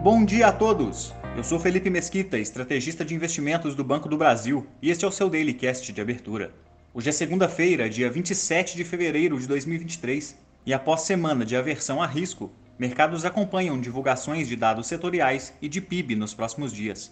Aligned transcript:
Bom 0.00 0.24
dia 0.24 0.46
a 0.46 0.52
todos! 0.52 1.12
Eu 1.36 1.42
sou 1.42 1.58
Felipe 1.58 1.90
Mesquita, 1.90 2.38
estrategista 2.38 3.04
de 3.04 3.16
investimentos 3.16 3.74
do 3.74 3.82
Banco 3.82 4.08
do 4.08 4.16
Brasil, 4.16 4.64
e 4.80 4.90
este 4.90 5.04
é 5.04 5.08
o 5.08 5.10
seu 5.10 5.28
Daily 5.28 5.52
Cast 5.52 5.92
de 5.92 6.00
abertura. 6.00 6.52
Hoje 6.94 7.08
é 7.08 7.12
segunda-feira, 7.12 7.90
dia 7.90 8.08
27 8.08 8.76
de 8.76 8.84
fevereiro 8.84 9.36
de 9.40 9.48
2023, 9.48 10.38
e 10.64 10.72
após 10.72 11.00
semana 11.00 11.44
de 11.44 11.56
aversão 11.56 12.00
a 12.00 12.06
risco, 12.06 12.52
mercados 12.78 13.24
acompanham 13.24 13.80
divulgações 13.80 14.46
de 14.46 14.54
dados 14.54 14.86
setoriais 14.86 15.52
e 15.60 15.68
de 15.68 15.80
PIB 15.80 16.14
nos 16.14 16.32
próximos 16.32 16.72
dias. 16.72 17.10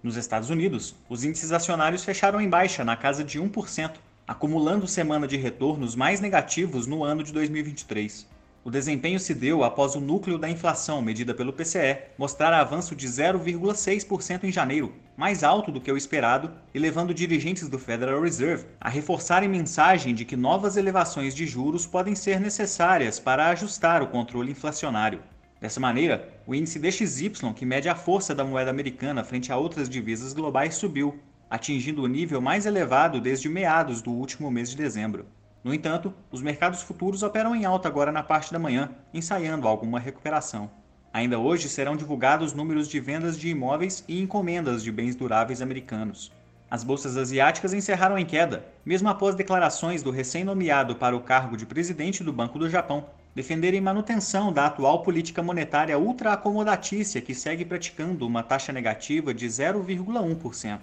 Nos 0.00 0.16
Estados 0.16 0.48
Unidos, 0.48 0.94
os 1.08 1.24
índices 1.24 1.50
acionários 1.50 2.04
fecharam 2.04 2.40
em 2.40 2.48
baixa 2.48 2.84
na 2.84 2.96
casa 2.96 3.24
de 3.24 3.40
1%, 3.40 3.94
acumulando 4.28 4.86
semana 4.86 5.26
de 5.26 5.36
retornos 5.36 5.96
mais 5.96 6.20
negativos 6.20 6.86
no 6.86 7.02
ano 7.02 7.24
de 7.24 7.32
2023. 7.32 8.37
O 8.68 8.70
desempenho 8.70 9.18
se 9.18 9.32
deu 9.32 9.64
após 9.64 9.94
o 9.94 10.00
núcleo 10.00 10.36
da 10.36 10.46
inflação 10.46 11.00
medida 11.00 11.32
pelo 11.32 11.54
PCE 11.54 12.00
mostrar 12.18 12.52
avanço 12.52 12.94
de 12.94 13.08
0,6% 13.08 14.44
em 14.44 14.52
janeiro, 14.52 14.92
mais 15.16 15.42
alto 15.42 15.72
do 15.72 15.80
que 15.80 15.90
o 15.90 15.96
esperado, 15.96 16.50
e 16.74 16.78
levando 16.78 17.14
dirigentes 17.14 17.66
do 17.66 17.78
Federal 17.78 18.20
Reserve 18.20 18.66
a 18.78 18.90
reforçarem 18.90 19.48
mensagem 19.48 20.14
de 20.14 20.26
que 20.26 20.36
novas 20.36 20.76
elevações 20.76 21.34
de 21.34 21.46
juros 21.46 21.86
podem 21.86 22.14
ser 22.14 22.38
necessárias 22.40 23.18
para 23.18 23.48
ajustar 23.48 24.02
o 24.02 24.08
controle 24.08 24.52
inflacionário. 24.52 25.22
Dessa 25.58 25.80
maneira, 25.80 26.28
o 26.46 26.54
índice 26.54 26.78
DXY, 26.78 27.54
que 27.56 27.64
mede 27.64 27.88
a 27.88 27.94
força 27.94 28.34
da 28.34 28.44
moeda 28.44 28.68
americana 28.68 29.24
frente 29.24 29.50
a 29.50 29.56
outras 29.56 29.88
divisas 29.88 30.34
globais, 30.34 30.74
subiu, 30.74 31.18
atingindo 31.48 32.02
o 32.02 32.06
nível 32.06 32.42
mais 32.42 32.66
elevado 32.66 33.18
desde 33.18 33.48
meados 33.48 34.02
do 34.02 34.10
último 34.10 34.50
mês 34.50 34.68
de 34.68 34.76
dezembro. 34.76 35.24
No 35.62 35.74
entanto, 35.74 36.14
os 36.30 36.40
mercados 36.40 36.82
futuros 36.82 37.22
operam 37.22 37.54
em 37.54 37.64
alta 37.64 37.88
agora 37.88 38.12
na 38.12 38.22
parte 38.22 38.52
da 38.52 38.58
manhã, 38.58 38.90
ensaiando 39.12 39.66
alguma 39.66 39.98
recuperação. 39.98 40.70
Ainda 41.12 41.38
hoje 41.38 41.68
serão 41.68 41.96
divulgados 41.96 42.52
números 42.52 42.88
de 42.88 43.00
vendas 43.00 43.38
de 43.38 43.48
imóveis 43.48 44.04
e 44.06 44.20
encomendas 44.20 44.82
de 44.82 44.92
bens 44.92 45.16
duráveis 45.16 45.60
americanos. 45.60 46.32
As 46.70 46.84
bolsas 46.84 47.16
asiáticas 47.16 47.72
encerraram 47.72 48.18
em 48.18 48.26
queda, 48.26 48.64
mesmo 48.84 49.08
após 49.08 49.34
declarações 49.34 50.02
do 50.02 50.10
recém-nomeado 50.10 50.96
para 50.96 51.16
o 51.16 51.20
cargo 51.20 51.56
de 51.56 51.64
presidente 51.64 52.22
do 52.22 52.32
Banco 52.32 52.58
do 52.58 52.68
Japão 52.68 53.06
defenderem 53.34 53.80
manutenção 53.80 54.52
da 54.52 54.66
atual 54.66 55.02
política 55.02 55.42
monetária 55.42 55.98
ultra-acomodatícia 55.98 57.20
que 57.20 57.34
segue 57.34 57.64
praticando 57.64 58.26
uma 58.26 58.42
taxa 58.42 58.72
negativa 58.72 59.32
de 59.32 59.46
0,1%. 59.46 60.80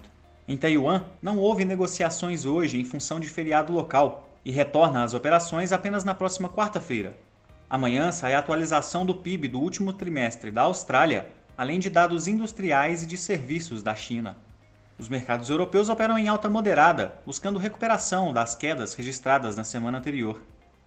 Em 0.48 0.56
Taiwan, 0.56 1.02
não 1.20 1.38
houve 1.38 1.64
negociações 1.64 2.44
hoje 2.46 2.80
em 2.80 2.84
função 2.84 3.20
de 3.20 3.28
feriado 3.28 3.72
local 3.72 4.26
e 4.46 4.52
retorna 4.52 5.02
às 5.02 5.12
operações 5.12 5.72
apenas 5.72 6.04
na 6.04 6.14
próxima 6.14 6.48
quarta-feira. 6.48 7.18
Amanhã 7.68 8.12
sai 8.12 8.32
a 8.32 8.38
atualização 8.38 9.04
do 9.04 9.12
PIB 9.12 9.48
do 9.48 9.58
último 9.58 9.92
trimestre 9.92 10.52
da 10.52 10.62
Austrália, 10.62 11.26
além 11.58 11.80
de 11.80 11.90
dados 11.90 12.28
industriais 12.28 13.02
e 13.02 13.06
de 13.06 13.16
serviços 13.16 13.82
da 13.82 13.92
China. 13.96 14.36
Os 14.96 15.08
mercados 15.08 15.50
europeus 15.50 15.88
operam 15.88 16.16
em 16.16 16.28
alta 16.28 16.48
moderada, 16.48 17.18
buscando 17.26 17.58
recuperação 17.58 18.32
das 18.32 18.54
quedas 18.54 18.94
registradas 18.94 19.56
na 19.56 19.64
semana 19.64 19.98
anterior. 19.98 20.40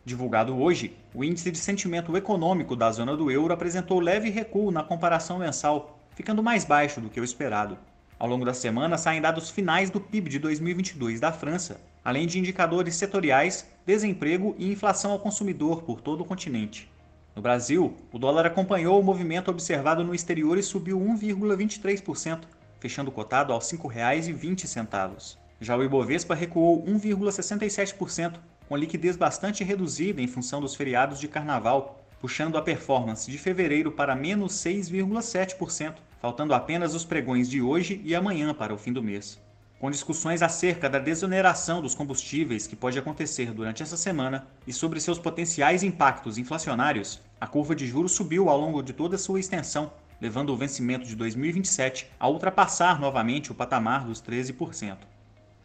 Divulgado 0.05 0.57
hoje, 0.57 0.95
o 1.13 1.21
índice 1.21 1.51
de 1.51 1.57
sentimento 1.57 2.15
econômico 2.15 2.77
da 2.77 2.89
zona 2.89 3.17
do 3.17 3.29
euro 3.29 3.53
apresentou 3.53 3.99
leve 3.99 4.29
recuo 4.29 4.71
na 4.71 4.83
comparação 4.83 5.37
mensal, 5.37 5.99
ficando 6.15 6.41
mais 6.41 6.63
baixo 6.63 7.01
do 7.01 7.09
que 7.09 7.19
o 7.19 7.25
esperado. 7.25 7.77
Ao 8.17 8.25
longo 8.27 8.45
da 8.45 8.53
semana 8.53 8.97
saem 8.97 9.19
dados 9.19 9.49
finais 9.49 9.89
do 9.89 9.99
PIB 9.99 10.29
de 10.29 10.39
2022 10.39 11.19
da 11.19 11.33
França, 11.33 11.81
além 12.03 12.27
de 12.27 12.39
indicadores 12.39 12.95
setoriais, 12.95 13.65
desemprego 13.85 14.55
e 14.57 14.71
inflação 14.71 15.11
ao 15.11 15.19
consumidor 15.19 15.83
por 15.83 16.01
todo 16.01 16.21
o 16.21 16.25
continente. 16.25 16.89
No 17.35 17.41
Brasil, 17.41 17.95
o 18.11 18.19
dólar 18.19 18.45
acompanhou 18.45 18.99
o 18.99 19.03
movimento 19.03 19.49
observado 19.49 20.03
no 20.03 20.13
exterior 20.13 20.57
e 20.57 20.63
subiu 20.63 20.99
1,23%, 20.99 22.41
fechando 22.79 23.11
cotado 23.11 23.53
aos 23.53 23.69
R$ 23.71 23.77
5,20. 23.77 25.37
Já 25.61 25.75
o 25.75 25.83
Ibovespa 25.83 26.33
recuou 26.33 26.83
1,67%, 26.85 28.39
com 28.67 28.77
liquidez 28.77 29.17
bastante 29.17 29.63
reduzida 29.63 30.21
em 30.21 30.27
função 30.27 30.61
dos 30.61 30.75
feriados 30.75 31.19
de 31.19 31.27
carnaval, 31.27 32.01
puxando 32.21 32.57
a 32.57 32.61
performance 32.61 33.29
de 33.31 33.37
fevereiro 33.37 33.91
para 33.91 34.15
menos 34.15 34.53
6,7%, 34.53 35.95
faltando 36.21 36.53
apenas 36.53 36.93
os 36.93 37.05
pregões 37.05 37.49
de 37.49 37.61
hoje 37.61 38.01
e 38.03 38.13
amanhã 38.13 38.53
para 38.53 38.73
o 38.73 38.77
fim 38.77 38.93
do 38.93 39.01
mês. 39.01 39.39
Com 39.79 39.89
discussões 39.89 40.41
acerca 40.41 40.89
da 40.89 40.99
desoneração 40.99 41.81
dos 41.81 41.95
combustíveis 41.95 42.67
que 42.67 42.75
pode 42.75 42.99
acontecer 42.99 43.53
durante 43.53 43.81
essa 43.81 43.95
semana 43.95 44.45
e 44.67 44.73
sobre 44.73 44.99
seus 44.99 45.17
potenciais 45.17 45.83
impactos 45.83 46.37
inflacionários, 46.37 47.21
a 47.39 47.47
curva 47.47 47.73
de 47.73 47.87
juros 47.87 48.11
subiu 48.11 48.49
ao 48.49 48.59
longo 48.59 48.83
de 48.83 48.91
toda 48.91 49.17
sua 49.17 49.39
extensão, 49.39 49.93
levando 50.19 50.49
o 50.49 50.57
vencimento 50.57 51.07
de 51.07 51.15
2027 51.15 52.11
a 52.19 52.27
ultrapassar 52.27 52.99
novamente 52.99 53.53
o 53.53 53.55
patamar 53.55 54.03
dos 54.03 54.21
13%. 54.21 54.97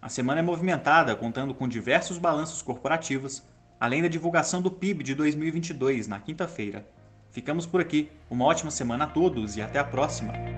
A 0.01 0.09
semana 0.09 0.39
é 0.39 0.43
movimentada, 0.45 1.17
contando 1.17 1.53
com 1.53 1.67
diversos 1.67 2.17
balanços 2.17 2.63
corporativos, 2.63 3.43
além 3.81 4.01
da 4.01 4.07
divulgação 4.07 4.63
do 4.63 4.71
PIB 4.71 5.03
de 5.03 5.17
2022 5.17 6.07
na 6.07 6.21
quinta-feira. 6.21 6.87
Ficamos 7.33 7.67
por 7.67 7.81
aqui. 7.81 8.13
Uma 8.31 8.45
ótima 8.45 8.71
semana 8.71 9.05
a 9.05 9.09
todos 9.09 9.57
e 9.57 9.63
até 9.63 9.81
a 9.81 9.85
próxima! 9.85 10.54